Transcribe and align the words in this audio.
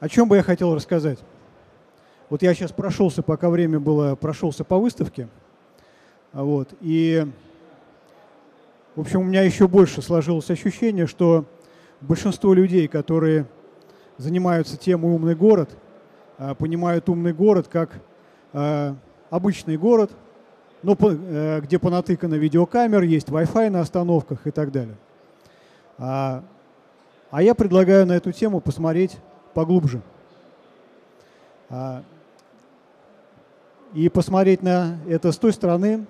О 0.00 0.08
чем 0.08 0.28
бы 0.28 0.36
я 0.36 0.42
хотел 0.42 0.74
рассказать? 0.74 1.18
Вот 2.30 2.40
я 2.40 2.54
сейчас 2.54 2.72
прошелся, 2.72 3.22
пока 3.22 3.50
время 3.50 3.78
было, 3.78 4.14
прошелся 4.14 4.64
по 4.64 4.78
выставке. 4.78 5.28
Вот, 6.32 6.70
и, 6.80 7.26
в 8.96 9.00
общем, 9.02 9.20
у 9.20 9.24
меня 9.24 9.42
еще 9.42 9.68
больше 9.68 10.00
сложилось 10.00 10.48
ощущение, 10.48 11.06
что 11.06 11.44
большинство 12.00 12.54
людей, 12.54 12.88
которые 12.88 13.46
занимаются 14.16 14.78
темой 14.78 15.12
«умный 15.12 15.34
город», 15.34 15.76
а, 16.38 16.54
понимают 16.54 17.10
умный 17.10 17.34
город 17.34 17.68
как 17.70 17.90
а, 18.54 18.96
обычный 19.28 19.76
город, 19.76 20.12
но 20.82 20.96
э, 20.98 21.60
где 21.60 21.78
понатыкано 21.78 22.36
видеокамер, 22.36 23.02
есть 23.02 23.28
Wi-Fi 23.28 23.68
на 23.68 23.80
остановках 23.80 24.46
и 24.46 24.50
так 24.50 24.72
далее. 24.72 24.96
А, 25.98 26.42
а 27.30 27.42
я 27.42 27.54
предлагаю 27.54 28.06
на 28.06 28.12
эту 28.12 28.32
тему 28.32 28.62
посмотреть 28.62 29.18
поглубже. 29.54 30.00
И 33.92 34.08
посмотреть 34.08 34.62
на 34.62 34.98
это 35.08 35.32
с 35.32 35.38
той 35.38 35.52
стороны, 35.52 36.06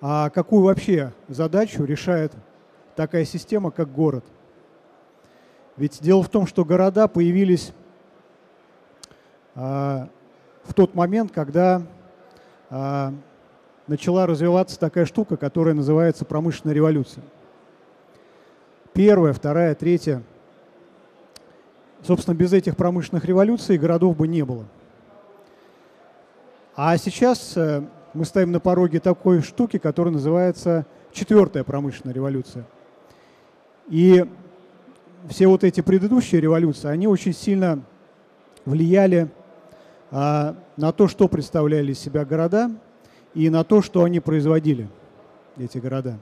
а 0.00 0.30
какую 0.30 0.62
вообще 0.62 1.12
задачу 1.28 1.84
решает 1.84 2.32
такая 2.94 3.24
система, 3.24 3.70
как 3.70 3.92
город. 3.92 4.24
Ведь 5.76 6.00
дело 6.00 6.22
в 6.22 6.28
том, 6.28 6.46
что 6.46 6.64
города 6.64 7.06
появились 7.06 7.72
а, 9.54 10.08
в 10.64 10.72
тот 10.72 10.94
момент, 10.94 11.32
когда 11.32 11.82
а, 12.70 13.12
начала 13.86 14.26
развиваться 14.26 14.78
такая 14.78 15.04
штука, 15.04 15.36
которая 15.36 15.74
называется 15.74 16.24
промышленная 16.24 16.74
революция. 16.74 17.22
Первая, 18.94 19.34
вторая, 19.34 19.74
третья. 19.74 20.22
Собственно, 22.06 22.36
без 22.36 22.52
этих 22.52 22.76
промышленных 22.76 23.24
революций 23.24 23.78
городов 23.78 24.16
бы 24.16 24.28
не 24.28 24.44
было. 24.44 24.64
А 26.76 26.96
сейчас 26.98 27.56
э, 27.56 27.82
мы 28.14 28.24
стоим 28.24 28.52
на 28.52 28.60
пороге 28.60 29.00
такой 29.00 29.42
штуки, 29.42 29.78
которая 29.78 30.12
называется 30.12 30.86
четвертая 31.12 31.64
промышленная 31.64 32.14
революция. 32.14 32.64
И 33.88 34.24
все 35.28 35.48
вот 35.48 35.64
эти 35.64 35.80
предыдущие 35.80 36.40
революции, 36.40 36.88
они 36.88 37.08
очень 37.08 37.32
сильно 37.32 37.82
влияли 38.64 39.28
а, 40.12 40.54
на 40.76 40.92
то, 40.92 41.08
что 41.08 41.26
представляли 41.26 41.90
из 41.90 41.98
себя 41.98 42.24
города 42.24 42.70
и 43.34 43.50
на 43.50 43.64
то, 43.64 43.82
что 43.82 44.04
они 44.04 44.20
производили, 44.20 44.88
эти 45.56 45.78
города. 45.78 46.18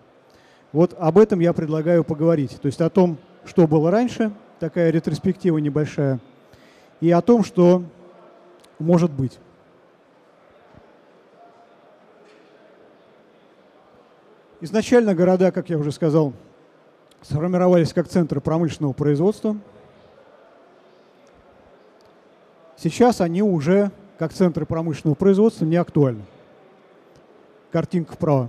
Вот 0.73 0.95
об 0.99 1.19
этом 1.19 1.41
я 1.41 1.53
предлагаю 1.53 2.05
поговорить. 2.05 2.59
То 2.61 2.67
есть 2.67 2.81
о 2.81 2.89
том, 2.89 3.19
что 3.45 3.67
было 3.67 3.91
раньше, 3.91 4.33
такая 4.65 4.89
ретроспектива 4.89 5.59
небольшая, 5.59 6.21
и 7.03 7.11
о 7.11 7.21
том, 7.21 7.45
что 7.45 7.83
может 8.79 9.11
быть. 9.11 9.39
Изначально 14.63 15.15
города, 15.15 15.53
как 15.53 15.69
я 15.69 15.77
уже 15.77 15.93
сказал, 15.93 16.33
сформировались 17.21 17.93
как 17.93 18.09
центры 18.09 18.41
промышленного 18.41 18.95
производства. 18.95 19.55
Сейчас 22.79 23.21
они 23.21 23.43
уже 23.43 23.91
как 24.19 24.33
центры 24.33 24.65
промышленного 24.65 25.15
производства 25.15 25.67
не 25.67 25.77
актуальны. 25.77 26.25
Картинка 27.71 28.15
вправо. 28.15 28.49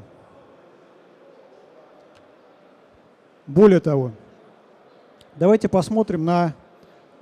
Более 3.47 3.81
того, 3.81 4.11
давайте 5.37 5.67
посмотрим 5.67 6.25
на 6.25 6.53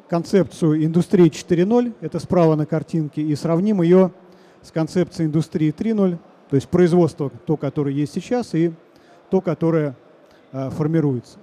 концепцию 0.09 0.83
индустрии 0.85 1.29
4.0, 1.29 1.93
это 2.01 2.19
справа 2.19 2.55
на 2.55 2.65
картинке, 2.65 3.21
и 3.21 3.35
сравним 3.35 3.81
ее 3.81 4.11
с 4.61 4.71
концепцией 4.71 5.27
индустрии 5.27 5.73
3.0, 5.73 6.17
то 6.49 6.55
есть 6.55 6.69
производство, 6.69 7.31
то, 7.45 7.57
которое 7.57 7.93
есть 7.93 8.13
сейчас, 8.13 8.53
и 8.53 8.73
то, 9.29 9.41
которое 9.41 9.95
э, 10.51 10.69
формируется. 10.69 11.39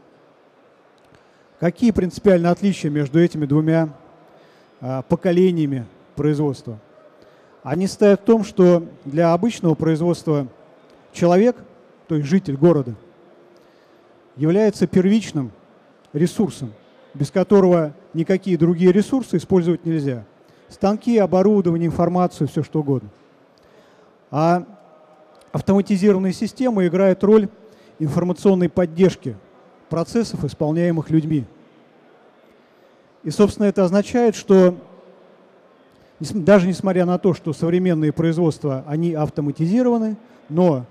Какие 1.59 1.91
принципиальные 1.91 2.51
отличия 2.51 2.91
между 2.91 3.21
этими 3.21 3.45
двумя 3.45 3.91
а, 4.81 5.03
поколениями 5.03 5.85
производства? 6.17 6.79
Они 7.63 7.87
стоят 7.87 8.23
в 8.23 8.25
том, 8.25 8.45
что 8.45 8.87
для 9.05 9.35
обычного 9.35 9.75
производства 9.75 10.47
человек, 11.13 11.57
то 12.09 12.15
есть 12.15 12.27
житель 12.27 12.57
города, 12.57 12.95
является 14.37 14.87
первичным 14.87 15.53
ресурсом, 16.13 16.73
без 17.15 17.31
которого 17.31 17.95
никакие 18.15 18.59
другие 18.59 18.93
ресурсы 18.93 19.37
использовать 19.37 19.85
нельзя. 19.85 20.25
Станки, 20.69 21.19
оборудование, 21.19 21.87
информацию, 21.87 22.49
все 22.49 22.63
что 22.63 22.81
угодно. 22.81 23.09
А 24.31 24.65
автоматизированные 25.53 26.33
системы 26.33 26.87
играют 26.87 27.25
роль 27.25 27.49
информационной 27.99 28.69
поддержки 28.69 29.37
процессов, 29.89 30.45
исполняемых 30.45 31.11
людьми. 31.11 31.45
И, 33.25 33.31
собственно, 33.31 33.67
это 33.67 33.85
означает, 33.85 34.35
что 34.35 34.77
даже 36.21 36.67
несмотря 36.67 37.05
на 37.05 37.19
то, 37.19 37.35
что 37.35 37.53
современные 37.53 38.13
производства, 38.13 38.85
они 38.87 39.13
автоматизированы, 39.13 40.17
но 40.49 40.87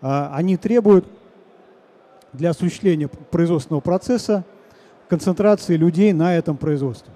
а, 0.00 0.32
они 0.34 0.56
требуют 0.56 1.06
для 2.32 2.50
осуществления 2.50 3.08
производственного 3.08 3.80
процесса 3.80 4.44
концентрации 5.08 5.76
людей 5.76 6.12
на 6.12 6.36
этом 6.36 6.56
производстве. 6.56 7.12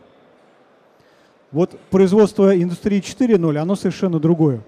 Вот 1.51 1.79
производство 1.91 2.61
индустрии 2.61 3.01
4.0, 3.01 3.57
оно 3.57 3.75
совершенно 3.75 4.21
другое. 4.21 4.61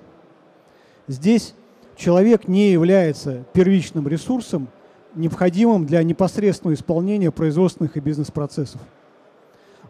Здесь 1.09 1.55
человек 1.97 2.49
не 2.49 2.71
является 2.71 3.45
первичным 3.53 4.09
ресурсом, 4.09 4.69
необходимым 5.15 5.85
для 5.85 6.03
непосредственного 6.03 6.75
исполнения 6.75 7.31
производственных 7.31 7.97
и 7.97 8.01
бизнес-процессов. 8.01 8.81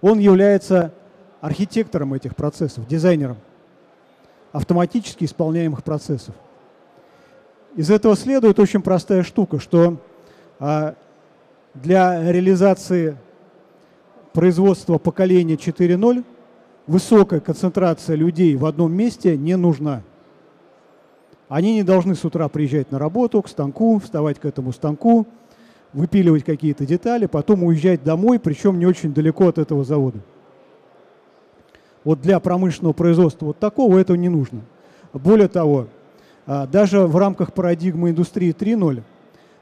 Он 0.00 0.18
является 0.18 0.92
архитектором 1.40 2.14
этих 2.14 2.34
процессов, 2.34 2.86
дизайнером 2.88 3.36
автоматически 4.52 5.24
исполняемых 5.24 5.84
процессов. 5.84 6.34
Из 7.76 7.90
этого 7.90 8.16
следует 8.16 8.58
очень 8.58 8.82
простая 8.82 9.22
штука, 9.22 9.60
что 9.60 9.98
а, 10.58 10.96
для 11.74 12.30
реализации 12.30 13.16
производства 14.32 14.98
поколения 14.98 15.54
4.0 15.54 16.24
высокая 16.86 17.40
концентрация 17.40 18.16
людей 18.16 18.56
в 18.56 18.66
одном 18.66 18.92
месте 18.92 19.36
не 19.36 19.56
нужна. 19.56 20.02
Они 21.48 21.74
не 21.74 21.82
должны 21.82 22.14
с 22.14 22.24
утра 22.24 22.48
приезжать 22.48 22.90
на 22.92 22.98
работу, 22.98 23.42
к 23.42 23.48
станку, 23.48 23.98
вставать 23.98 24.38
к 24.38 24.44
этому 24.44 24.72
станку, 24.72 25.26
выпиливать 25.92 26.44
какие-то 26.44 26.86
детали, 26.86 27.26
потом 27.26 27.64
уезжать 27.64 28.04
домой, 28.04 28.38
причем 28.38 28.78
не 28.78 28.86
очень 28.86 29.12
далеко 29.12 29.48
от 29.48 29.58
этого 29.58 29.84
завода. 29.84 30.20
Вот 32.04 32.20
для 32.20 32.40
промышленного 32.40 32.92
производства 32.92 33.46
вот 33.46 33.58
такого 33.58 33.98
этого 33.98 34.16
не 34.16 34.28
нужно. 34.28 34.62
Более 35.12 35.48
того, 35.48 35.88
а, 36.46 36.66
даже 36.66 37.00
в 37.00 37.16
рамках 37.16 37.52
парадигмы 37.52 38.10
индустрии 38.10 38.52
3.0, 38.52 39.02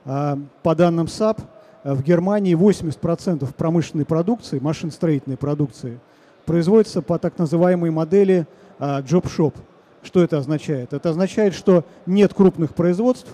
а, 0.05 0.39
по 0.63 0.75
данным 0.75 1.09
SAP, 1.09 1.41
в 1.85 2.03
Германии 2.03 2.57
80% 2.57 3.53
промышленной 3.55 4.05
продукции, 4.05 4.59
машиностроительной 4.59 5.37
продукции, 5.37 6.01
производится 6.45 7.03
по 7.03 7.19
так 7.19 7.39
называемой 7.39 7.91
модели 7.91 8.47
job-shop– 8.79 9.55
что 10.03 10.23
это 10.23 10.39
означает? 10.39 10.93
Это 10.93 11.11
означает, 11.11 11.55
что 11.55 11.85
нет 12.07 12.33
крупных 12.33 12.75
производств, 12.75 13.29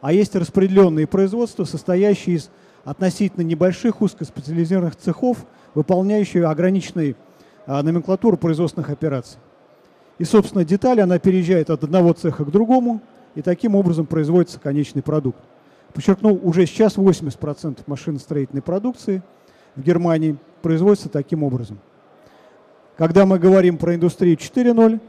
а 0.00 0.12
есть 0.12 0.34
распределенные 0.36 1.06
производства, 1.06 1.64
состоящие 1.64 2.36
из 2.36 2.50
относительно 2.84 3.44
небольших 3.44 4.00
узкоспециализированных 4.00 4.96
цехов, 4.96 5.38
выполняющие 5.74 6.46
ограниченную 6.46 7.16
а, 7.66 7.82
номенклатуру 7.82 8.36
производственных 8.36 8.90
операций. 8.90 9.38
И, 10.18 10.24
собственно, 10.24 10.64
деталь, 10.64 11.00
она 11.00 11.18
переезжает 11.18 11.70
от 11.70 11.84
одного 11.84 12.12
цеха 12.12 12.44
к 12.44 12.50
другому, 12.50 13.00
и 13.34 13.42
таким 13.42 13.74
образом 13.74 14.06
производится 14.06 14.58
конечный 14.58 15.02
продукт. 15.02 15.38
Подчеркну, 15.94 16.34
уже 16.34 16.66
сейчас 16.66 16.96
80% 16.96 17.80
машиностроительной 17.86 18.62
продукции 18.62 19.22
в 19.74 19.82
Германии 19.82 20.36
производится 20.62 21.08
таким 21.08 21.42
образом. 21.42 21.78
Когда 22.96 23.26
мы 23.26 23.38
говорим 23.38 23.78
про 23.78 23.94
индустрию 23.94 24.36
4.0, 24.36 25.00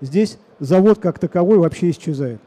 здесь 0.00 0.38
завод 0.58 0.98
как 0.98 1.18
таковой 1.18 1.58
вообще 1.58 1.90
исчезает. 1.90 2.40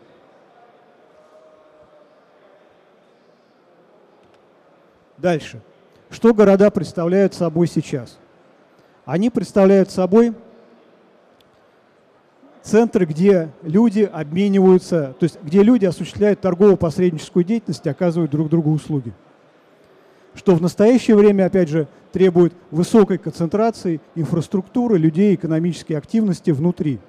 Дальше. 5.18 5.62
Что 6.10 6.34
города 6.34 6.72
представляют 6.72 7.34
собой 7.34 7.68
сейчас? 7.68 8.18
Они 9.06 9.30
представляют 9.30 9.92
собой 9.92 10.34
центры, 12.62 13.06
где 13.06 13.52
люди 13.62 14.02
обмениваются, 14.02 15.16
то 15.20 15.24
есть 15.24 15.42
где 15.42 15.64
люди 15.64 15.86
осуществляют 15.86 16.42
торгово-посредническую 16.42 17.44
деятельность 17.44 17.86
и 17.86 17.90
оказывают 17.90 18.32
друг 18.32 18.50
другу 18.50 18.72
услуги. 18.72 19.14
что 20.36 20.56
в 20.56 20.62
настоящее 20.62 21.18
время, 21.18 21.48
опять 21.48 21.70
же, 21.70 21.88
требует 22.14 22.54
высокой 22.72 23.18
концентрации 23.18 24.00
инфраструктуры, 24.16 24.98
людей, 24.98 25.36
экономической 25.36 25.94
активности 25.94 26.52
внутри. 26.52 27.00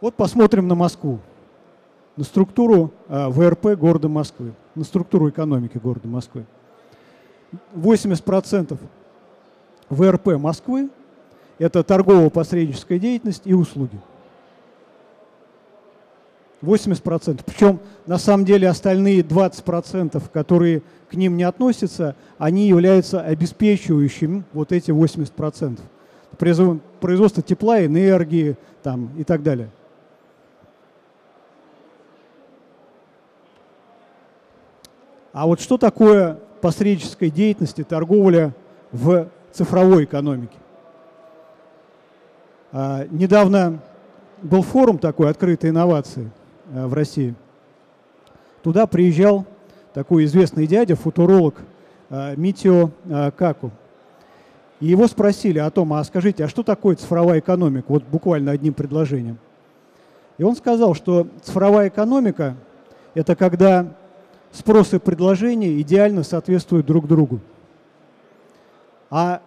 Вот 0.00 0.16
посмотрим 0.16 0.66
на 0.66 0.74
Москву, 0.74 1.20
на 2.16 2.24
структуру 2.24 2.92
э, 3.08 3.28
ВРП 3.28 3.78
города 3.78 4.08
Москвы, 4.08 4.52
на 4.74 4.84
структуру 4.84 5.30
экономики 5.30 5.78
города 5.78 6.08
Москвы. 6.08 6.44
80% 7.74 8.76
ВРП 9.88 10.26
Москвы– 10.36 10.90
это 11.60 11.84
торгово-посредническая 11.84 12.98
деятельность 12.98 13.42
и 13.44 13.52
услуги. 13.52 14.00
80%. 16.62 17.42
Причем 17.44 17.80
на 18.06 18.18
самом 18.18 18.46
деле 18.46 18.68
остальные 18.68 19.20
20%, 19.20 20.22
которые 20.32 20.82
к 21.10 21.14
ним 21.14 21.36
не 21.36 21.42
относятся, 21.42 22.16
они 22.38 22.66
являются 22.66 23.20
обеспечивающими 23.20 24.42
вот 24.54 24.72
эти 24.72 24.90
80%. 24.90 25.78
Производство 26.38 27.42
тепла, 27.42 27.84
энергии 27.84 28.56
там, 28.82 29.10
и 29.18 29.24
так 29.24 29.42
далее. 29.42 29.68
А 35.32 35.46
вот 35.46 35.60
что 35.60 35.76
такое 35.76 36.38
посредническая 36.62 37.28
деятельность 37.28 37.78
и 37.78 37.84
торговля 37.84 38.54
в 38.92 39.28
цифровой 39.52 40.04
экономике? 40.04 40.56
А, 42.72 43.06
недавно 43.10 43.80
был 44.42 44.62
форум 44.62 44.98
такой 44.98 45.28
«Открытые 45.30 45.70
инновации» 45.70 46.30
а, 46.72 46.86
в 46.86 46.94
России. 46.94 47.34
Туда 48.62 48.86
приезжал 48.86 49.44
такой 49.92 50.24
известный 50.24 50.66
дядя, 50.66 50.94
футуролог 50.94 51.56
а, 52.10 52.34
Митио 52.36 52.90
а, 53.08 53.30
Каку. 53.32 53.72
И 54.78 54.86
его 54.86 55.08
спросили 55.08 55.58
о 55.58 55.70
том, 55.70 55.92
а 55.92 56.02
скажите, 56.04 56.44
а 56.44 56.48
что 56.48 56.62
такое 56.62 56.96
цифровая 56.96 57.40
экономика? 57.40 57.86
Вот 57.88 58.04
буквально 58.04 58.52
одним 58.52 58.72
предложением. 58.72 59.38
И 60.38 60.42
он 60.42 60.56
сказал, 60.56 60.94
что 60.94 61.26
цифровая 61.42 61.88
экономика– 61.88 62.56
это 63.14 63.36
когда 63.36 63.92
спрос 64.52 64.94
и 64.94 64.98
предложение 64.98 65.80
идеально 65.82 66.22
соответствуют 66.22 66.86
друг 66.86 67.06
другу. 67.06 67.40
А 69.10 69.42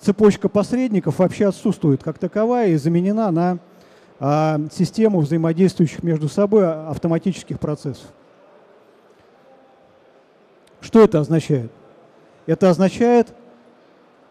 цепочка 0.00 0.48
посредников 0.48 1.18
вообще 1.18 1.46
отсутствует 1.46 2.02
как 2.02 2.18
таковая 2.18 2.68
и 2.68 2.76
заменена 2.76 3.30
на 3.30 3.58
а, 4.18 4.60
систему 4.72 5.20
взаимодействующих 5.20 6.02
между 6.02 6.28
собой 6.28 6.66
автоматических 6.88 7.60
процессов. 7.60 8.06
Что 10.80 11.02
это 11.02 11.20
означает? 11.20 11.70
Это 12.46 12.70
означает 12.70 13.34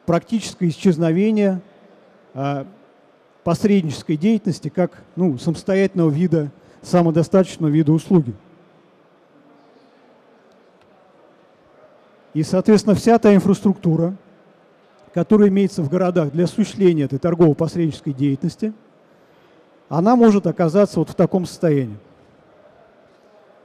практическое 0.06 0.70
исчезновение 0.70 1.62
а, 2.34 2.66
посреднической 3.44 4.18
деятельности 4.18 4.70
как 4.70 5.04
ну, 5.16 5.38
самостоятельного 5.38 6.10
вида, 6.10 6.52
самодостаточного 6.82 7.70
вида 7.70 7.92
услуги. 7.92 8.34
И, 12.34 12.44
соответственно, 12.44 12.96
вся 12.96 13.18
та 13.18 13.34
инфраструктура, 13.34 14.16
которая 15.16 15.48
имеется 15.48 15.82
в 15.82 15.90
городах 15.90 16.34
для 16.34 16.44
осуществления 16.44 17.04
этой 17.04 17.20
торгово-посреднической 17.20 18.12
деятельности, 18.12 18.74
она 19.88 20.18
может 20.18 20.46
оказаться 20.46 21.00
вот 21.00 21.10
в 21.10 21.16
таком 21.16 21.46
состоянии. 21.46 21.98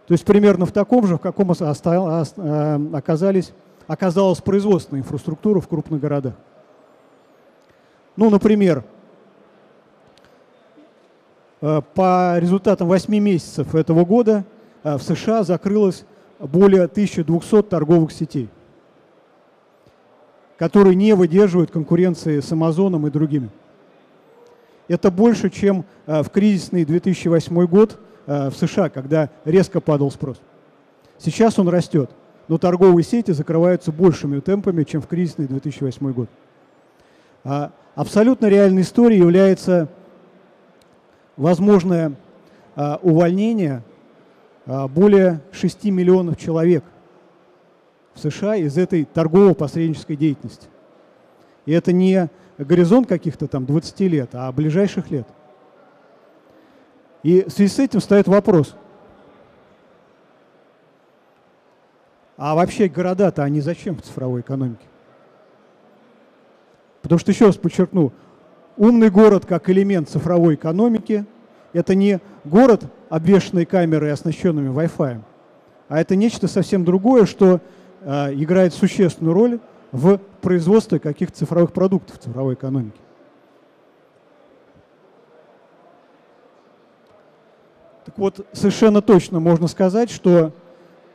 То 0.07 0.15
есть 0.15 0.25
примерно 0.25 0.65
в 0.65 0.71
таком 0.71 1.09
же, 1.09 1.17
в 1.17 1.19
каком 1.19 1.51
э, 1.51 2.81
оказались, 2.93 3.53
оказалась 3.89 4.41
производственная 4.41 5.03
инфраструктура 5.03 5.59
в 5.59 5.67
крупных 5.67 6.01
городах. 6.01 6.35
Ну, 8.15 8.31
например, 8.31 8.85
э, 11.63 11.83
по 11.95 12.39
результатам 12.39 12.87
8 12.87 13.13
месяцев 13.19 13.75
этого 13.75 14.05
года 14.05 14.45
э, 14.85 14.97
в 14.97 15.03
США 15.03 15.43
закрылось 15.43 16.05
более 16.39 16.85
1200 16.85 17.63
торговых 17.65 18.13
сетей 18.13 18.51
которые 20.61 20.95
не 20.95 21.15
выдерживают 21.15 21.71
конкуренции 21.71 22.41
с 22.41 22.53
Амазоном 22.53 23.07
и 23.07 23.11
другими. 23.11 23.49
Это 24.89 25.11
больше, 25.11 25.49
чем 25.49 25.87
э, 26.05 26.23
в 26.23 26.29
кризисный 26.29 26.85
2008 26.85 27.65
год 27.65 27.99
э, 28.27 28.51
в 28.51 28.55
США, 28.55 28.91
когда 28.91 29.31
резко 29.47 29.81
падал 29.81 30.11
спрос. 30.11 30.39
Сейчас 31.17 31.59
он 31.59 31.71
растет, 31.71 32.11
но 32.47 32.59
торговые 32.59 33.05
сети 33.05 33.31
закрываются 33.31 33.91
большими 33.91 34.39
темпами, 34.41 34.85
чем 34.85 35.01
в 35.01 35.07
кризисный 35.07 35.47
2008 35.47 36.13
год. 36.13 36.29
А 37.43 37.71
абсолютно 37.95 38.45
реальной 38.45 38.83
историей 38.83 39.21
является 39.21 39.89
возможное 41.39 42.13
э, 42.77 42.97
увольнение 43.01 43.83
более 44.67 45.41
6 45.53 45.85
миллионов 45.87 46.37
человек– 46.37 46.85
США 48.21 48.57
из 48.57 48.79
этой 48.79 49.05
торгово-посреднической 49.05 50.17
деятельности. 50.17 50.69
И 51.67 51.73
это 51.73 51.93
не 51.93 52.29
горизонт 52.59 53.09
каких-то 53.09 53.47
там 53.47 53.67
20 53.67 54.01
лет, 54.01 54.31
а 54.33 54.51
ближайших 54.53 55.11
лет. 55.11 55.27
И 57.23 57.43
в 57.43 57.51
связи 57.51 57.73
с 57.73 57.79
этим 57.79 58.01
встает 58.01 58.29
вопрос. 58.29 58.75
А 62.37 62.55
вообще 62.55 62.89
города-то 62.89 63.43
они 63.43 63.61
зачем 63.61 63.97
в 63.97 64.03
цифровой 64.03 64.41
экономике? 64.41 64.87
Потому 67.03 67.19
что, 67.19 67.31
еще 67.33 67.47
раз 67.47 67.57
подчеркну, 67.57 68.13
умный 68.77 69.11
город 69.11 69.45
как 69.47 69.69
элемент 69.69 70.09
цифровой 70.09 70.55
экономики– 70.55 71.27
это 71.73 71.95
не 71.95 72.21
город, 72.45 72.85
обвешанный 73.09 73.67
камерой 73.67 74.09
и 74.09 74.13
оснащенными 74.13 74.71
Wi-Fi, 74.71 75.21
а 75.89 76.01
это 76.01 76.17
нечто 76.17 76.49
совсем 76.49 76.85
другое, 76.85 77.27
что 77.27 77.61
играет 78.03 78.75
существенную 78.75 79.35
роль 79.35 79.61
в 79.93 80.19
производстве 80.41 80.99
каких-то 80.99 81.39
цифровых 81.39 81.73
продуктов 81.73 82.19
цифровой 82.19 82.55
экономике. 82.55 83.01
Так 88.05 88.17
вот, 88.17 88.47
совершенно 88.53 89.03
точно 89.03 89.41
можно 89.41 89.69
сказать, 89.69 90.11
что 90.11 90.53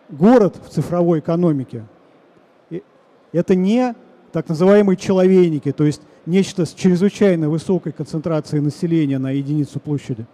город 0.09 0.55
в 0.63 0.69
цифровой 0.69 1.19
экономике– 1.19 1.83
это 3.31 3.55
не 3.55 3.95
так 4.31 4.47
называемые 4.49 4.97
человейники, 4.97 5.71
то 5.71 5.83
есть 5.83 6.01
нечто 6.25 6.65
с 6.65 6.73
чрезвычайно 6.73 7.49
высокой 7.49 7.91
концентрацией 7.91 8.61
населения 8.61 9.17
на 9.17 9.31
единицу 9.31 9.79
площади. 9.79 10.25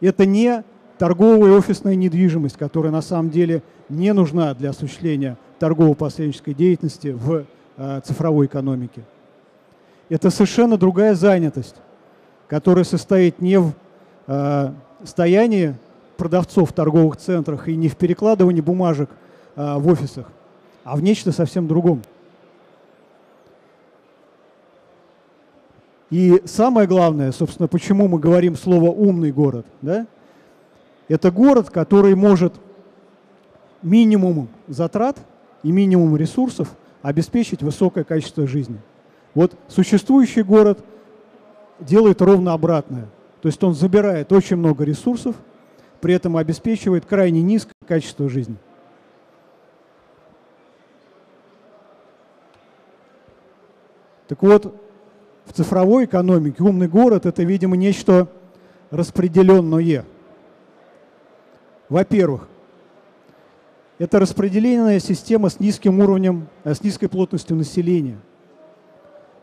Это 0.00 0.26
не 0.26 0.64
торговая 1.02 1.50
и 1.50 1.54
офисная 1.54 1.96
недвижимость, 1.96 2.56
которая 2.56 2.92
на 2.92 3.02
самом 3.02 3.28
деле 3.28 3.64
не 3.88 4.12
нужна 4.12 4.54
для 4.54 4.70
осуществления 4.70 5.36
торгово-посреднической 5.58 6.54
деятельности 6.54 7.08
в 7.08 7.44
э, 7.76 8.00
цифровой 8.04 8.46
экономике. 8.46 9.02
Это 10.08 10.30
совершенно 10.30 10.76
другая 10.76 11.16
занятость, 11.16 11.74
которая 12.46 12.84
состоит 12.84 13.40
не 13.40 13.58
в 13.58 13.72
э, 14.28 14.70
стоянии 15.02 15.74
продавцов 16.18 16.70
в 16.70 16.72
торговых 16.72 17.16
центрах 17.16 17.66
и 17.66 17.74
не 17.74 17.88
в 17.88 17.96
перекладывании 17.96 18.60
бумажек 18.60 19.10
э, 19.56 19.78
в 19.78 19.88
офисах, 19.88 20.30
а 20.84 20.94
в 20.94 21.02
нечто 21.02 21.32
совсем 21.32 21.66
другом. 21.66 22.02
И 26.10 26.40
самое 26.44 26.86
главное, 26.86 27.32
собственно, 27.32 27.66
почему 27.66 28.06
мы 28.06 28.20
говорим 28.20 28.54
слово 28.54 28.92
«умный 28.92 29.32
город», 29.32 29.66
да, 29.80 30.06
это 31.08 31.30
город, 31.30 31.70
который 31.70 32.14
может 32.14 32.54
минимум 33.82 34.48
затрат 34.68 35.18
и 35.62 35.72
минимум 35.72 36.16
ресурсов 36.16 36.74
обеспечить 37.02 37.62
высокое 37.62 38.04
качество 38.04 38.46
жизни. 38.46 38.80
Вот 39.34 39.56
существующий 39.68 40.42
город 40.42 40.84
делает 41.80 42.22
ровно 42.22 42.52
обратное. 42.52 43.08
То 43.40 43.48
есть 43.48 43.62
он 43.64 43.74
забирает 43.74 44.32
очень 44.32 44.56
много 44.56 44.84
ресурсов, 44.84 45.34
при 46.00 46.14
этом 46.14 46.36
обеспечивает 46.36 47.06
крайне 47.06 47.42
низкое 47.42 47.74
качество 47.86 48.28
жизни. 48.28 48.56
Так 54.28 54.42
вот, 54.42 54.74
в 55.44 55.52
цифровой 55.52 56.04
экономике 56.04 56.62
умный 56.62 56.88
город– 56.88 57.26
это, 57.26 57.42
видимо, 57.42 57.76
нечто 57.76 58.28
распределенное. 58.90 60.04
Во-первых, 61.92 62.48
это 63.98 64.18
распределенная 64.18 64.98
система 64.98 65.50
с 65.50 65.60
низким 65.60 66.00
уровнем, 66.00 66.48
э, 66.64 66.72
с 66.72 66.82
низкой 66.82 67.08
плотностью 67.08 67.54
населения, 67.54 68.16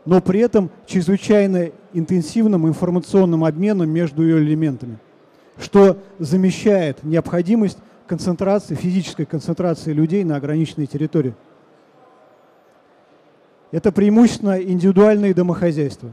но 0.04 0.20
при 0.20 0.40
этом 0.40 0.72
чрезвычайно 0.88 1.70
интенсивным 1.94 2.68
информационным 2.68 3.46
обменом 3.46 3.92
между 3.92 4.24
ее 4.24 4.40
элементами, 4.40 4.98
что 5.60 6.00
замещает 6.18 7.04
необходимость 7.04 7.78
концентрации, 8.08 8.74
физической 8.74 9.26
концентрации 9.26 9.94
людей 9.94 10.24
на 10.24 10.36
ограниченной 10.36 10.88
территории. 10.88 11.36
Это 13.70 13.92
преимущественно 13.92 14.60
индивидуальные 14.60 15.36
домохозяйства. 15.36 16.10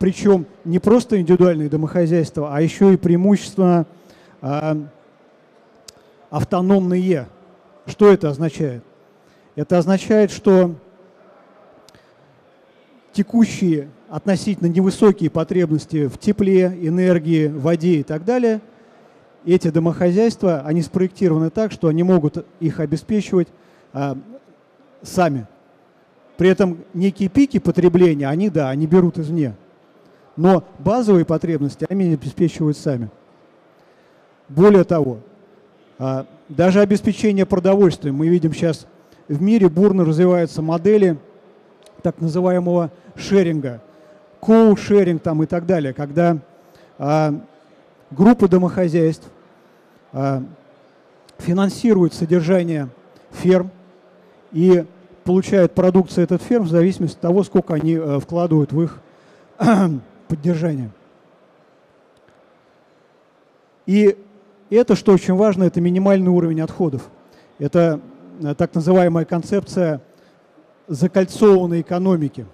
Причем 0.00 0.46
не 0.64 0.80
просто 0.80 1.20
индивидуальные 1.20 1.68
домохозяйства, 1.68 2.52
а 2.52 2.60
еще 2.60 2.94
и 2.94 2.96
преимущественно 2.96 3.86
э, 4.42 4.74
автономные. 6.30 7.28
Что 7.86 8.10
это 8.10 8.30
означает? 8.30 8.82
Это 9.54 9.78
означает, 9.78 10.30
что 10.30 10.74
текущие 13.12 13.88
относительно 14.08 14.68
невысокие 14.68 15.30
потребности 15.30 16.06
в 16.06 16.18
тепле, 16.18 16.66
энергии, 16.80 17.48
воде 17.48 17.96
и 17.96 18.02
так 18.02 18.24
далее, 18.24 18.60
эти 19.44 19.70
домохозяйства, 19.70 20.62
они 20.64 20.82
спроектированы 20.82 21.50
так, 21.50 21.72
что 21.72 21.88
они 21.88 22.02
могут 22.02 22.44
их 22.60 22.80
обеспечивать 22.80 23.48
а, 23.92 24.18
сами. 25.02 25.46
При 26.36 26.50
этом 26.50 26.84
некие 26.92 27.28
пики 27.28 27.58
потребления, 27.58 28.28
они, 28.28 28.50
да, 28.50 28.68
они 28.68 28.86
берут 28.86 29.18
извне. 29.18 29.54
Но 30.36 30.64
базовые 30.78 31.24
потребности 31.24 31.86
они 31.88 32.12
обеспечивают 32.12 32.76
сами. 32.76 33.08
Более 34.48 34.84
того, 34.84 35.20
даже 35.98 36.80
обеспечение 36.80 37.46
продовольствием. 37.46 38.16
Мы 38.16 38.28
видим 38.28 38.52
сейчас 38.52 38.86
в 39.28 39.42
мире 39.42 39.68
бурно 39.68 40.04
развиваются 40.04 40.62
модели 40.62 41.18
так 42.02 42.20
называемого 42.20 42.90
шеринга, 43.16 43.80
коу-шеринг 44.40 45.20
там 45.20 45.42
и 45.42 45.46
так 45.46 45.66
далее, 45.66 45.92
когда 45.92 46.38
а, 46.98 47.34
группы 48.10 48.48
домохозяйств 48.48 49.26
а, 50.12 50.42
финансируют 51.38 52.14
содержание 52.14 52.88
ферм 53.32 53.70
и 54.52 54.84
получают 55.24 55.72
продукцию 55.72 56.24
этот 56.24 56.42
ферм 56.42 56.64
в 56.64 56.70
зависимости 56.70 57.16
от 57.16 57.20
того, 57.22 57.42
сколько 57.42 57.74
они 57.74 57.96
а, 57.96 58.20
вкладывают 58.20 58.72
в 58.72 58.82
их 58.82 59.00
поддержание. 60.28 60.90
И 63.86 64.16
это, 64.74 64.96
что 64.96 65.12
очень 65.12 65.34
важно, 65.34 65.64
это 65.64 65.80
минимальный 65.80 66.30
уровень 66.30 66.60
отходов. 66.60 67.08
Это 67.58 68.00
э, 68.42 68.54
так 68.54 68.74
называемая 68.74 69.24
концепция 69.24 70.00
закольцованной 70.88 71.80
экономики, 71.80 72.46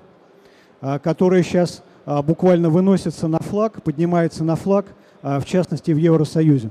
а, 0.80 0.98
которая 0.98 1.42
сейчас 1.42 1.82
а, 2.04 2.22
буквально 2.22 2.70
выносится 2.70 3.28
на 3.28 3.38
флаг, 3.38 3.82
поднимается 3.82 4.44
на 4.44 4.56
флаг, 4.56 4.86
а, 5.22 5.40
в 5.40 5.44
частности 5.44 5.90
в 5.92 5.96
Евросоюзе. 5.96 6.70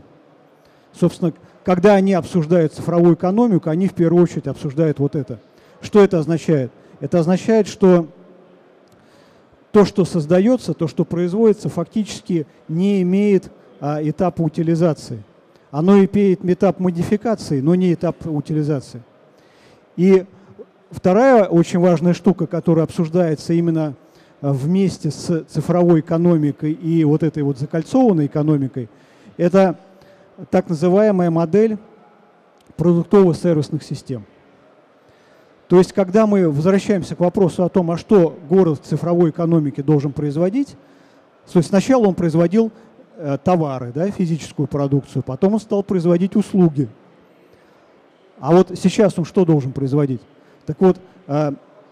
Собственно, 0.94 1.34
когда 1.64 1.94
они 1.96 2.14
обсуждают 2.14 2.74
цифровую 2.74 3.16
экономику, 3.16 3.70
они 3.70 3.88
в 3.88 3.94
первую 3.94 4.24
очередь 4.24 4.48
обсуждают 4.48 5.00
вот 5.00 5.16
это. 5.16 5.40
Что 5.82 6.04
это 6.04 6.20
означает? 6.20 6.72
Это 7.00 7.20
означает, 7.20 7.68
что 7.68 8.08
то, 9.72 9.86
что 9.86 10.04
создается, 10.04 10.74
то, 10.74 10.88
что 10.88 11.06
производится, 11.06 11.70
фактически 11.70 12.46
не 12.68 13.02
имеет 13.04 13.52
этапа 13.80 14.42
утилизации. 14.42 15.24
Оно 15.72 16.04
имеет 16.04 16.44
этап 16.44 16.80
модификации, 16.80 17.62
но 17.62 17.76
не 17.76 17.94
этап 17.94 18.28
утилизации. 18.28 19.02
И 19.96 20.26
вторая 20.92 21.46
очень 21.46 21.80
важная 21.80 22.14
штука, 22.14 22.46
которая 22.46 22.84
обсуждается 22.84 23.54
именно 23.54 23.96
а, 24.42 24.52
вместе 24.52 25.12
с 25.12 25.46
цифровой 25.46 26.02
экономикой 26.02 26.74
и 26.74 27.04
вот 27.06 27.24
этой 27.24 27.44
вот 27.44 27.58
закольцованной 27.58 28.26
экономикой, 28.26 28.90
это 29.38 29.78
так 30.50 30.68
называемая 30.70 31.32
модель 31.32 31.78
продуктово-сервисных 32.76 33.84
систем. 33.84 34.26
То 35.70 35.78
есть, 35.78 35.94
когда 35.94 36.28
мы 36.28 36.50
возвращаемся 36.50 37.16
к 37.16 37.22
вопросу 37.22 37.64
о 37.64 37.70
том, 37.70 37.92
а 37.92 37.98
что 37.98 38.38
город 38.50 38.82
в 38.84 38.88
цифровой 38.88 39.30
экономике 39.30 39.84
должен 39.84 40.12
производить, 40.12 40.76
то 41.52 41.60
есть 41.60 41.70
сначала 41.70 42.08
он 42.08 42.16
производил 42.16 42.68
э, 42.68 42.72
товары, 43.44 43.92
да, 43.94 44.10
физическую 44.10 44.68
продукцию, 44.68 45.24
потом 45.24 45.54
он 45.54 45.60
стал 45.60 45.84
производить 45.84 46.36
услуги. 46.36 46.90
А 48.42 48.52
вот 48.52 48.72
сейчас 48.76 49.18
он 49.20 49.26
что 49.26 49.46
должен 49.46 49.72
производить? 49.72 50.22
Так 50.66 50.78
вот, 50.80 51.00
э, 51.28 51.52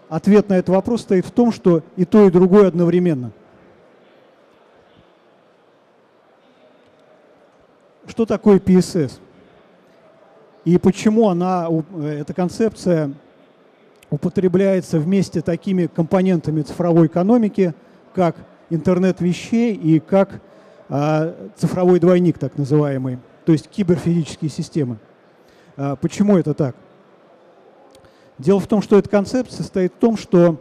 ответ 0.10 0.50
на 0.50 0.56
этот 0.56 0.70
вопрос 0.70 1.02
стоит 1.02 1.26
в 1.26 1.32
том, 1.32 1.52
что 1.52 1.84
и 1.96 2.06
то, 2.06 2.26
и 2.26 2.32
другое 2.32 2.68
одновременно. 2.68 3.32
Что 8.08 8.26
такое 8.26 8.58
PSS? 8.60 9.20
И 10.66 10.80
почему 10.80 11.30
она, 11.30 11.68
э, 11.70 12.08
эта 12.22 12.34
концепция 12.34 13.14
употребляется 14.10 15.00
вместе 15.00 15.42
такими 15.42 15.86
компонентами 15.86 16.64
цифровой 16.64 17.06
экономики, 17.06 17.76
как 18.16 18.36
интернет 18.72 19.22
вещей 19.22 19.76
и 19.76 20.00
как 20.00 20.42
цифровой 20.90 22.00
двойник, 22.00 22.40
так 22.40 22.58
называемый, 22.58 23.20
то 23.46 23.52
есть 23.52 23.70
киберфизические 23.70 24.50
системы. 24.50 24.98
А, 25.78 25.96
почему 25.96 26.38
это 26.38 26.54
так? 26.54 26.76
Дело 28.40 28.60
в 28.60 28.68
том, 28.68 28.82
что 28.82 28.98
эта 28.98 29.08
концепция 29.08 29.58
состоит 29.58 29.94
в 29.94 29.98
том, 29.98 30.18
что 30.18 30.58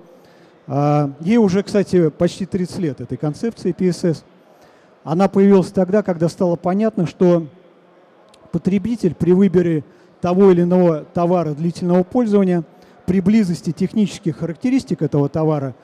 а, 0.66 1.12
ей 1.20 1.38
уже, 1.38 1.62
кстати, 1.62 2.10
почти 2.10 2.44
30 2.44 2.78
лет, 2.78 3.00
этой 3.00 3.16
концепции 3.16 3.74
PSS. 3.74 4.22
Она 5.04 5.28
появилась 5.28 5.70
тогда, 5.70 6.02
когда 6.02 6.28
стало 6.28 6.56
понятно, 6.56 7.06
что 7.06 7.46
потребитель 8.52 9.14
при 9.14 9.32
выборе 9.32 9.84
того 10.20 10.50
или 10.50 10.62
иного 10.62 11.04
товара 11.14 11.52
длительного 11.52 12.02
пользования– 12.02 12.64
при 13.08 13.20
близости 13.22 13.72
технических 13.72 14.36
характеристик 14.36 15.00
этого 15.00 15.30
товара 15.30 15.74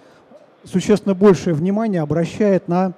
существенно 0.63 1.15
большее 1.15 1.55
внимание 1.55 2.03
обращает 2.03 2.69
на 2.69 2.93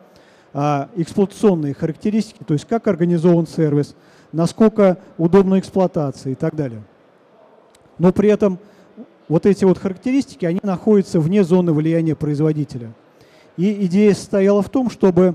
а, 0.58 0.88
эксплуатационные 0.96 1.74
характеристики, 1.74 2.42
то 2.42 2.54
есть 2.54 2.64
как 2.64 2.88
организован 2.88 3.46
сервис, 3.46 3.94
насколько 4.32 4.96
удобна 5.18 5.58
эксплуатация 5.58 6.32
и 6.32 6.34
так 6.34 6.56
далее. 6.56 6.82
Но 7.98 8.10
при 8.10 8.30
этом 8.30 8.58
вот 9.28 9.44
эти 9.44 9.66
вот 9.66 9.76
характеристики, 9.76 10.46
они 10.46 10.58
находятся 10.62 11.20
вне 11.20 11.44
зоны 11.44 11.74
влияния 11.74 12.16
производителя. 12.16 12.94
И 13.58 13.84
идея 13.84 14.14
состояла 14.14 14.62
в 14.62 14.70
том, 14.70 14.88
чтобы 14.88 15.34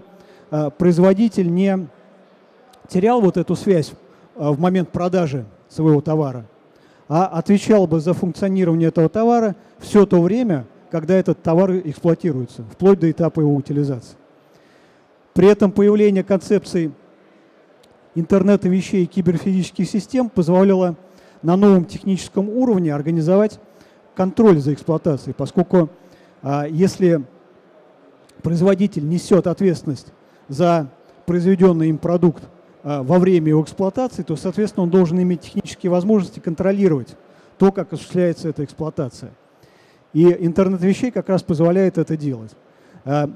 а, 0.49 0.71
производитель 0.71 1.53
не 1.53 1.87
терял 2.87 3.21
вот 3.21 3.37
эту 3.37 3.55
связь 3.55 3.91
а, 4.35 4.51
в 4.51 4.59
момент 4.59 4.89
продажи 4.89 5.45
своего 5.69 6.01
товара, 6.01 6.47
а 7.07 7.27
отвечал 7.27 7.85
бы 7.85 7.99
за 7.99 8.15
функционирование 8.15 8.87
этого 8.87 9.07
товара 9.07 9.55
все 9.77 10.07
то 10.07 10.19
время, 10.19 10.65
когда 10.89 11.13
этот 11.13 11.43
товар 11.43 11.77
эксплуатируется, 11.77 12.63
вплоть 12.71 12.99
до 12.99 13.11
этапа 13.11 13.41
его 13.41 13.53
утилизации. 13.53 14.17
При 15.33 15.47
этом 15.47 15.71
появление 15.71 16.23
концепции 16.23 16.91
интернета 18.15 18.67
вещей 18.67 19.03
и 19.03 19.07
киберфизических 19.07 19.87
систем 19.87 20.29
позволило 20.29 20.95
на 21.41 21.55
новом 21.55 21.85
техническом 21.85 22.49
уровне 22.49 22.93
организовать 22.93 23.59
контроль 24.15 24.59
за 24.59 24.73
эксплуатацией, 24.73 25.33
поскольку 25.33 25.89
а, 26.41 26.65
если 26.67 27.23
производитель 28.41 29.07
несет 29.07 29.47
ответственность 29.47 30.13
за 30.47 30.89
произведенный 31.25 31.89
им 31.89 31.97
продукт 31.97 32.43
а, 32.83 33.03
во 33.03 33.19
время 33.19 33.49
его 33.49 33.63
эксплуатации, 33.63 34.23
то, 34.23 34.35
соответственно, 34.35 34.83
он 34.83 34.89
должен 34.89 35.21
иметь 35.21 35.41
технические 35.41 35.91
возможности 35.91 36.39
контролировать 36.39 37.15
то, 37.57 37.71
как 37.71 37.93
осуществляется 37.93 38.49
эта 38.49 38.63
эксплуатация. 38.63 39.31
И 40.13 40.25
интернет 40.25 40.81
вещей 40.81 41.11
как 41.11 41.29
раз 41.29 41.41
позволяет 41.41 41.97
это 41.97 42.17
делать. 42.17 42.51
А, 43.05 43.29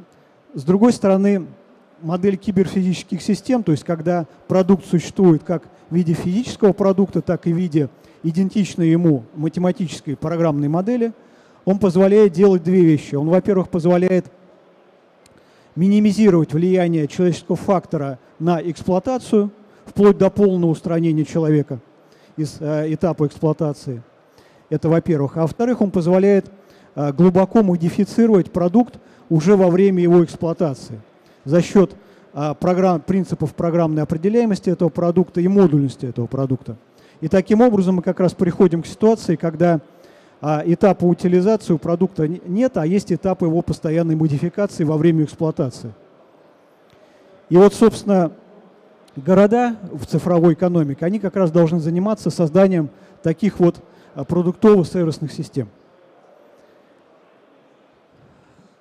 с 0.54 0.64
другой 0.64 0.92
стороны, 0.92 1.48
модель 2.05 2.38
киберфизических 2.38 3.21
систем, 3.21 3.63
то 3.63 3.71
есть 3.71 3.83
когда 3.83 4.27
продукт 4.47 4.85
существует 4.85 5.43
как 5.43 5.63
в 5.89 5.95
виде 5.95 6.13
физического 6.13 6.71
продукта, 6.71 7.21
так 7.21 7.47
и 7.47 7.53
в 7.53 7.57
виде 7.57 7.89
идентичной 8.24 8.89
ему 8.89 9.24
математической 9.35 10.15
программной 10.15 10.67
модели, 10.67 11.13
он 11.65 11.79
позволяет 11.79 12.31
делать 12.31 12.63
две 12.63 12.83
вещи. 12.83 13.15
Он, 13.15 13.27
во-первых, 13.27 13.69
позволяет 13.69 14.31
минимизировать 15.75 16.53
влияние 16.53 17.07
человеческого 17.07 17.57
фактора 17.57 18.19
на 18.39 18.62
эксплуатацию, 18.62 19.51
вплоть 19.85 20.17
до 20.17 20.29
полного 20.29 20.71
устранения 20.71 21.25
человека 21.25 21.79
из 22.38 22.57
э, 22.59 22.93
этапа 22.93 23.25
эксплуатации. 23.25 24.01
Это 24.69 24.89
во-первых. 24.89 25.38
А 25.38 25.41
во-вторых, 25.41 25.81
он 25.81 25.89
позволяет 25.89 26.51
э, 26.95 27.12
глубоко 27.13 27.63
модифицировать 27.63 28.51
продукт 28.51 29.00
уже 29.29 29.55
во 29.55 29.69
время 29.69 30.03
его 30.03 30.24
эксплуатации 30.24 31.01
за 31.46 31.62
счет 31.62 31.96
э, 32.34 32.54
программ, 32.60 33.00
принципов 33.00 33.56
программной 33.56 34.04
определяемости 34.04 34.70
этого 34.70 34.90
продукта 34.90 35.40
и 35.40 35.48
модульности 35.48 36.06
этого 36.06 36.28
продукта. 36.28 36.75
И 37.22 37.30
таким 37.30 37.62
образом 37.62 37.96
мы 37.96 38.02
как 38.02 38.20
раз 38.20 38.34
приходим 38.34 38.82
к 38.82 38.88
ситуации, 38.88 39.38
когда 39.38 39.80
а 40.42 40.62
этапа 40.66 41.06
утилизации 41.06 41.74
у 41.74 41.78
продукта 41.78 42.28
нет, 42.28 42.78
а 42.78 42.86
есть 42.86 43.12
этапы 43.12 43.46
его 43.46 43.62
постоянной 43.62 44.16
модификации 44.16 44.84
во 44.84 44.98
время 44.98 45.24
эксплуатации. 45.24 45.94
И 47.50 47.58
вот, 47.58 47.74
собственно, 47.74 48.32
города 49.16 49.75
в 49.92 50.06
цифровой 50.06 50.54
экономике, 50.54 51.06
они 51.06 51.20
как 51.20 51.36
раз 51.36 51.52
должны 51.52 51.80
заниматься 51.80 52.30
созданием 52.30 52.90
таких 53.24 53.60
вот 53.60 53.82
а, 54.14 54.24
продуктово-сервисных 54.24 55.32
систем. 55.32 55.70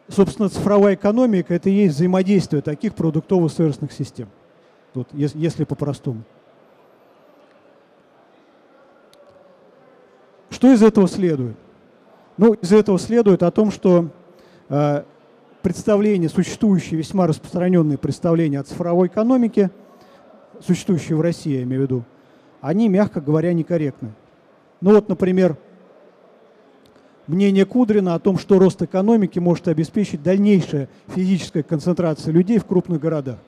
Собственно, 0.08 0.49
цифровая 0.49 0.94
экономика– 0.94 1.54
это 1.54 1.70
и 1.70 1.73
есть 1.73 1.94
взаимодействие 1.94 2.61
таких 2.61 2.94
продуктово-сервисных 2.94 3.90
систем, 3.90 4.28
вот, 4.92 5.08
если 5.12 5.64
по-простому. 5.64 6.25
Что 10.50 10.73
из 10.73 10.82
этого 10.82 11.08
следует? 11.08 11.56
Ну, 12.37 12.52
из 12.52 12.73
этого 12.73 12.99
следует 12.99 13.42
о 13.42 13.50
том, 13.50 13.70
что 13.70 14.11
э, 14.68 15.02
представления, 15.62 16.28
существующие, 16.28 16.99
весьма 16.99 17.26
распространенные 17.26 17.96
представления 17.96 18.61
о 18.61 18.64
цифровой 18.64 19.08
экономике, 19.08 19.70
существующие 20.61 21.16
в 21.16 21.23
России, 21.23 21.56
я 21.56 21.62
имею 21.62 21.82
в 21.82 21.84
виду, 21.84 22.04
они, 22.61 22.88
мягко 22.88 23.20
говоря, 23.20 23.52
некорректны. 23.52 24.12
Ну 24.80 24.94
вот, 24.94 25.08
например, 25.08 25.56
мнение 27.26 27.64
Кудрина 27.64 28.14
о 28.14 28.18
том, 28.18 28.38
что 28.38 28.58
рост 28.58 28.82
экономики 28.82 29.38
может 29.38 29.68
обеспечить 29.68 30.22
дальнейшая 30.22 30.88
физическая 31.08 31.62
концентрация 31.62 32.32
людей 32.32 32.58
в 32.58 32.64
крупных 32.64 33.00
городах. 33.00 33.38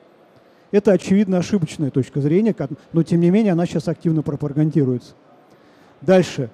Это, 0.71 0.91
очевидно, 0.91 1.37
ошибочная 1.37 1.91
точка 1.91 2.19
зрения, 2.19 2.55
но, 2.91 3.03
тем 3.03 3.21
не 3.21 3.29
менее, 3.29 3.53
она 3.53 3.65
сейчас 3.65 3.87
активно 3.87 4.21
пропагандируется. 4.21 5.13
Дальше. 6.01 6.49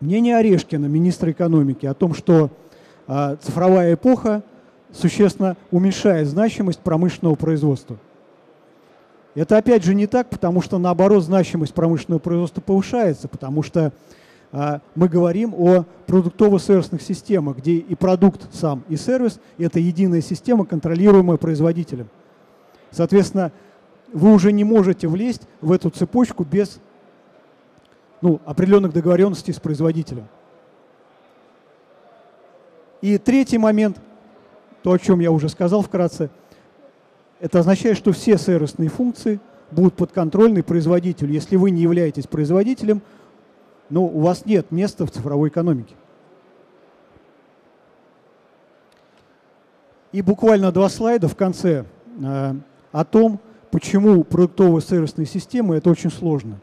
Мнение 0.00 0.36
Орешкина, 0.36 0.86
министра 0.86 1.30
экономики, 1.30 1.86
о 1.86 1.94
том, 1.94 2.14
что 2.14 2.50
а, 3.06 3.36
цифровая 3.36 3.94
эпоха 3.94 4.42
существенно 4.92 5.56
уменьшает 5.70 6.28
значимость 6.28 6.80
промышленного 6.80 7.34
производства. 7.34 7.96
Это 9.34 9.56
опять 9.56 9.84
же 9.84 9.94
не 9.94 10.06
так, 10.06 10.30
потому 10.30 10.62
что 10.62 10.78
наоборот 10.78 11.22
значимость 11.22 11.74
промышленного 11.74 12.18
производства 12.18 12.60
повышается, 12.60 13.28
потому 13.28 13.62
что 13.62 13.92
мы 14.50 15.08
говорим 15.08 15.54
о 15.54 15.84
продуктово-сервисных 16.06 17.02
системах, 17.02 17.58
где 17.58 17.72
и 17.76 17.94
продукт 17.94 18.48
сам, 18.54 18.82
и 18.88 18.96
сервис– 18.96 19.40
это 19.58 19.78
единая 19.78 20.22
система, 20.22 20.64
контролируемая 20.64 21.36
производителем. 21.36 22.08
Соответственно, 22.90 23.52
вы 24.12 24.32
уже 24.32 24.52
не 24.52 24.64
можете 24.64 25.06
влезть 25.06 25.42
в 25.60 25.70
эту 25.70 25.90
цепочку 25.90 26.44
без 26.44 26.80
ну, 28.22 28.40
определенных 28.46 28.92
договоренностей 28.92 29.52
с 29.52 29.60
производителем. 29.60 30.26
И 33.00 33.18
третий 33.18 33.58
момент, 33.58 34.00
то, 34.82 34.92
о 34.92 34.98
чем 34.98 35.20
я 35.20 35.30
уже 35.30 35.48
сказал 35.48 35.82
вкратце, 35.82 36.30
это 37.40 37.60
означает, 37.60 37.96
что 37.96 38.12
все 38.12 38.36
сервисные 38.38 38.88
функции 38.88 39.40
будут 39.70 39.94
подконтрольны 39.94 40.62
производителю. 40.62 41.32
Если 41.32 41.56
вы 41.56 41.70
не 41.70 41.82
являетесь 41.82 42.26
производителем, 42.26 43.02
ну, 43.90 44.04
у 44.04 44.20
вас 44.20 44.44
нет 44.44 44.70
места 44.70 45.06
в 45.06 45.10
цифровой 45.10 45.48
экономике. 45.48 45.94
И 50.12 50.22
буквально 50.22 50.72
два 50.72 50.88
слайда 50.88 51.28
в 51.28 51.36
конце 51.36 51.84
э, 52.22 52.54
о 52.92 53.04
том, 53.04 53.40
почему 53.70 54.24
продуктовые 54.24 54.82
сервисные 54.82 55.26
системы 55.26 55.76
это 55.76 55.90
очень 55.90 56.10
сложно. 56.10 56.58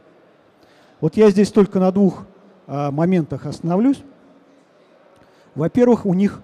Вот 1.01 1.17
я 1.17 1.29
здесь 1.29 1.51
только 1.51 1.79
на 1.79 1.91
двух 1.91 2.25
а, 2.67 2.89
моментах 2.89 3.45
остановлюсь. 3.45 4.01
Во-первых, 5.53 6.05
у 6.05 6.13
них 6.13 6.41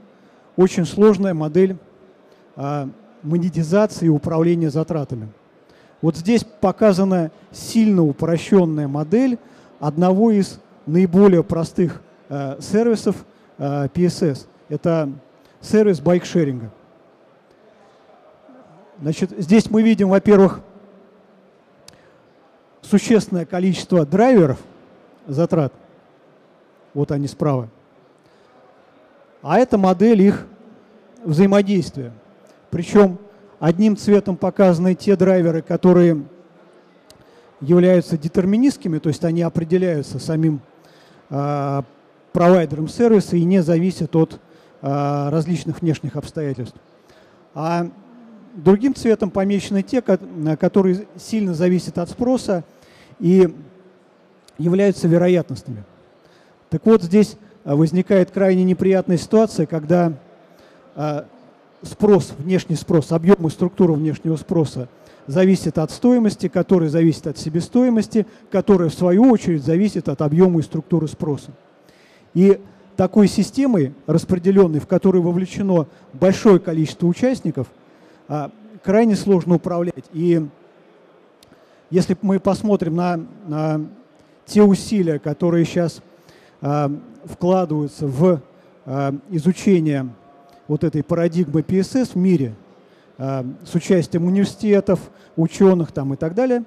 очень 0.56 0.86
сложная 0.86 1.34
модель 1.34 1.78
а, 2.56 2.90
монетизации 3.24 4.06
и 4.06 4.10
управления 4.10 4.70
затратами. 4.70 5.30
Вот 6.02 6.18
здесь 6.18 6.44
показана 6.44 7.32
сильно 7.52 8.04
упрощенная 8.04 8.88
модель 8.88 9.38
одного 9.80 10.32
из 10.32 10.60
наиболее 10.86 11.44
простых 11.44 12.02
а, 12.30 12.58
сервисов 12.62 13.16
а, 13.58 13.88
PSS. 13.88 14.48
Это 14.70 15.12
сервис 15.60 16.00
байкшеринга. 16.00 16.72
Значит, 19.02 19.32
здесь 19.38 19.70
мы 19.70 19.82
видим, 19.82 20.10
во-первых, 20.10 20.62
существенное 22.82 23.46
количество 23.46 24.06
драйверов 24.06 24.60
затрат. 25.28 25.74
Вот 26.94 27.12
они 27.12 27.28
справа. 27.28 27.70
А 29.42 29.58
это 29.58 29.78
модель 29.78 30.22
их 30.22 30.46
взаимодействия. 31.24 32.12
Причем 32.70 33.18
одним 33.60 33.98
цветом 33.98 34.38
показаны 34.38 34.96
те 34.96 35.16
драйверы, 35.16 35.62
которые 35.62 36.24
являются 37.60 38.18
детерминистскими, 38.18 39.00
то 39.00 39.10
есть 39.10 39.24
они 39.24 39.42
определяются 39.42 40.20
самим 40.20 40.56
э, 40.56 40.71
провайдером 42.32 42.88
сервиса 42.88 43.36
и 43.38 43.44
не 43.44 43.62
зависят 43.62 44.16
от 44.16 44.40
э, 44.82 45.30
различных 45.30 45.82
внешних 45.82 46.16
обстоятельств. 46.16 46.76
А 47.54 47.88
другим 48.54 48.96
цветом 48.96 49.30
помечены 49.30 49.82
те, 49.82 50.02
которые 50.02 51.08
сильно 51.18 51.54
зависят 51.54 51.98
от 51.98 52.10
спроса 52.10 52.64
и 53.20 53.54
являются 54.58 55.08
вероятностными. 55.08 55.84
Так 56.70 56.86
вот, 56.86 57.04
здесь 57.04 57.38
возникает 57.64 58.32
крайне 58.32 58.64
неприятная 58.64 59.18
ситуация, 59.18 59.66
когда 59.66 60.14
спрос, 61.84 62.34
внешний 62.38 62.76
спрос, 62.76 63.12
объем 63.12 63.48
и 63.48 63.50
структура 63.50 63.94
внешнего 63.94 64.36
спроса 64.36 64.90
зависит 65.28 65.78
от 65.78 65.92
стоимости, 65.92 66.48
который 66.48 66.90
зависит 66.90 67.28
от 67.28 67.38
себестоимости, 67.38 68.26
которая 68.50 68.90
в 68.90 68.94
свою 68.94 69.30
очередь 69.32 69.64
зависит 69.64 70.10
от 70.10 70.22
объема 70.22 70.60
и 70.60 70.64
структуры 70.64 71.08
спроса. 71.08 71.52
И 72.34 72.60
такой 72.96 73.28
системой 73.28 73.94
распределенной, 74.08 74.80
в 74.80 74.88
которой 74.88 75.22
вовлечено 75.22 75.88
большое 76.14 76.60
количество 76.60 77.08
участников, 77.08 77.68
а, 78.28 78.52
крайне 78.84 79.16
сложно 79.16 79.56
управлять. 79.56 80.06
И 80.14 80.46
если 81.90 82.18
мы 82.22 82.40
посмотрим 82.40 82.96
на, 82.96 83.20
на 83.48 83.82
те 84.46 84.64
усилия, 84.64 85.20
которые 85.20 85.66
сейчас 85.66 86.02
э, 86.62 86.90
вкладываются 87.26 88.08
в 88.08 88.42
э, 88.86 89.12
изучение 89.30 90.10
вот 90.72 90.86
этой 90.86 91.04
парадигмы 91.04 91.60
PSS 91.60 92.12
в 92.14 92.16
мире 92.16 92.54
э, 93.18 93.44
с 93.66 93.76
участием 93.76 94.26
университетов, 94.26 95.02
ученых 95.36 95.92
там 95.92 96.14
и 96.14 96.16
так 96.16 96.34
далее, 96.34 96.64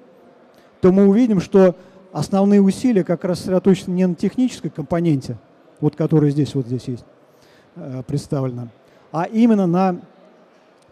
то 0.79 0.91
мы 0.91 1.07
увидим, 1.07 1.41
что 1.41 1.75
основные 2.11 2.61
усилия 2.61 3.03
как 3.03 3.25
раз 3.25 3.39
сосредоточены 3.39 3.95
не 3.95 4.05
на 4.05 4.13
технической 4.13 4.69
компоненте, 4.69 5.37
вот 5.79 5.95
которая 5.95 6.29
здесь 6.29 6.53
вот 6.53 6.67
здесь 6.67 6.87
есть 6.87 7.03
э, 7.77 8.03
представлена, 8.05 8.67
а 9.11 9.23
именно 9.23 9.65
на 9.65 9.99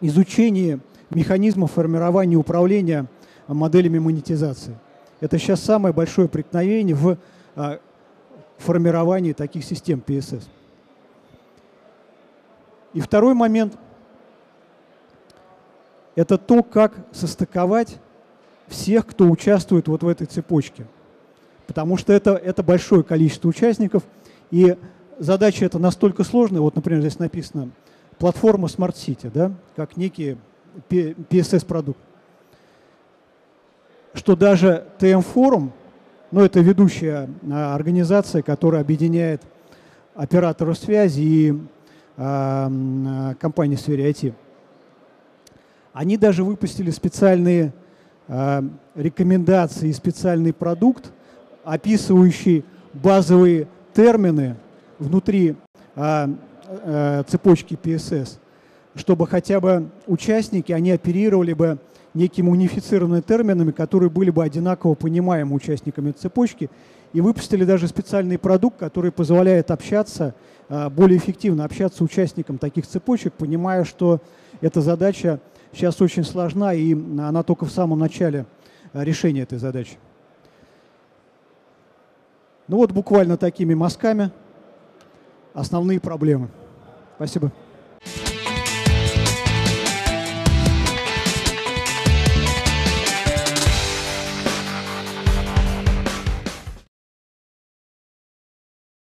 изучении 0.01 0.79
механизмов 1.11 1.73
формирования 1.73 2.37
управления 2.37 3.05
моделями 3.47 3.99
монетизации. 3.99 4.75
Это 5.21 5.37
сейчас 5.37 5.61
самое 5.61 5.93
большое 5.93 6.27
преткновение 6.27 6.95
в 6.95 7.17
а, 7.55 7.77
формировании 8.57 9.33
таких 9.33 9.63
систем 9.63 10.01
PSS. 10.03 10.45
И 12.93 13.01
второй 13.01 13.33
момент– 13.33 13.77
это 16.15 16.37
то, 16.37 16.63
как 16.63 16.93
состыковать 17.11 17.97
всех, 18.67 19.07
кто 19.07 19.29
участвует 19.29 19.87
вот 19.87 20.03
в 20.03 20.07
этой 20.07 20.27
цепочке. 20.27 20.85
Потому 21.67 21.97
что 21.97 22.13
это, 22.13 22.33
это 22.33 22.61
большое 22.61 23.03
количество 23.03 23.47
участников, 23.47 24.03
и 24.51 24.77
задача 25.17 25.65
эта 25.65 25.79
настолько 25.79 26.23
сложная, 26.23 26.61
вот, 26.61 26.75
например, 26.75 27.01
здесь 27.01 27.19
написано 27.19 27.69
платформа 28.19 28.67
Smart 28.67 28.93
City, 28.93 29.31
да, 29.33 29.51
как 29.75 29.97
некий 29.97 30.37
PSS-продукт 30.89 31.99
что 34.13 34.35
даже 34.35 34.85
ТМ-форум, 34.99 35.71
ну 36.31 36.41
это 36.41 36.59
ведущая 36.59 37.29
а, 37.51 37.75
организация, 37.75 38.41
которая 38.41 38.81
объединяет 38.81 39.41
операторов 40.15 40.77
связи 40.77 41.21
и 41.21 41.59
компании 42.15 43.75
в 43.75 43.79
сфере 43.79 44.09
IT, 44.09 44.33
они 45.93 46.17
даже 46.17 46.43
выпустили 46.43 46.89
специальные 46.89 47.71
а, 48.27 48.63
рекомендации 48.95 49.91
специальный 49.91 50.53
продукт, 50.53 51.11
описывающий 51.63 52.63
базовые 52.93 53.67
термины 53.93 54.55
внутри 54.97 55.55
а, 55.95 56.29
а, 56.67 57.23
цепочки 57.23 57.77
PSS, 57.81 58.39
чтобы 58.95 59.27
хотя 59.27 59.59
бы 59.59 59.89
участники, 60.07 60.71
они 60.71 60.91
оперировали 60.91 61.53
бы 61.53 61.77
некими 62.13 62.49
унифицированными 62.49 63.21
терминами, 63.21 63.71
которые 63.71 64.09
были 64.09 64.29
бы 64.29 64.43
одинаково 64.43 64.95
понимаемы 64.95 65.55
участниками 65.55 66.11
цепочки, 66.11 66.69
и 67.11 67.21
выпустили 67.21 67.65
даже 67.65 67.87
специальный 67.87 68.39
продукт, 68.39 68.79
который 68.79 69.11
позволяет 69.11 69.69
общаться, 69.69 70.33
более 70.69 71.17
эффективно 71.17 71.65
общаться 71.65 72.03
участникам 72.03 72.57
таких 72.57 72.87
цепочек, 72.87 73.33
понимая, 73.33 73.83
что 73.83 74.21
эта 74.61 74.81
задача 74.81 75.39
сейчас 75.71 76.01
очень 76.01 76.23
сложна, 76.23 76.73
и 76.73 76.93
она 76.93 77.43
только 77.43 77.65
в 77.65 77.71
самом 77.71 77.99
начале 77.99 78.45
решения 78.93 79.41
этой 79.41 79.57
задачи. 79.57 79.97
Ну 82.67 82.77
вот 82.77 82.91
буквально 82.91 83.37
такими 83.37 83.73
мазками 83.73 84.31
основные 85.53 85.99
проблемы. 85.99 86.49
Спасибо. 87.17 87.51